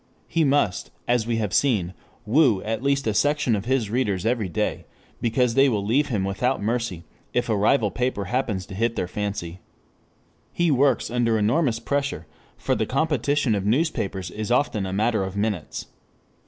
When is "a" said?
3.05-3.13, 7.49-7.55, 14.87-14.91